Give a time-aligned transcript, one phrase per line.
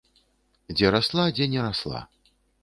[0.75, 2.01] Дзе расла, дзе не расла.